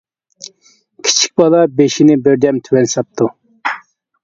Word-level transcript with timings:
كىچىك 1.07 1.35
بالا 1.43 1.59
بېشىنى 1.81 2.17
بىردەم 2.29 2.65
تۆۋەن 2.69 2.91
ساپتۇ. 2.97 3.31